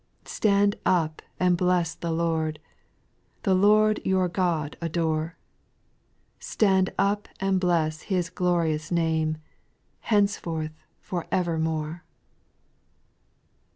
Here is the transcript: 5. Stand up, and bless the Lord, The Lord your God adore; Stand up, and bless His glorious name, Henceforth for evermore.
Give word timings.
5. 0.23 0.29
Stand 0.31 0.75
up, 0.83 1.21
and 1.39 1.55
bless 1.55 1.93
the 1.93 2.09
Lord, 2.11 2.57
The 3.43 3.53
Lord 3.53 4.01
your 4.03 4.27
God 4.27 4.75
adore; 4.81 5.37
Stand 6.39 6.89
up, 6.97 7.27
and 7.39 7.59
bless 7.59 8.01
His 8.01 8.31
glorious 8.31 8.91
name, 8.91 9.37
Henceforth 9.99 10.83
for 11.01 11.27
evermore. 11.31 12.03